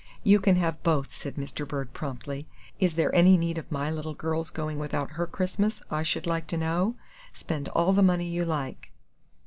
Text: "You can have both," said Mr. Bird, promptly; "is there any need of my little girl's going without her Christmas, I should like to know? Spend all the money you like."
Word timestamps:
"You 0.23 0.39
can 0.39 0.55
have 0.55 0.81
both," 0.81 1.13
said 1.13 1.35
Mr. 1.35 1.67
Bird, 1.67 1.93
promptly; 1.93 2.47
"is 2.79 2.95
there 2.95 3.13
any 3.13 3.37
need 3.37 3.59
of 3.59 3.71
my 3.71 3.91
little 3.91 4.15
girl's 4.15 4.49
going 4.49 4.79
without 4.79 5.11
her 5.11 5.27
Christmas, 5.27 5.79
I 5.91 6.01
should 6.01 6.25
like 6.25 6.47
to 6.47 6.57
know? 6.57 6.95
Spend 7.33 7.69
all 7.69 7.93
the 7.93 8.01
money 8.01 8.25
you 8.27 8.43
like." 8.43 8.89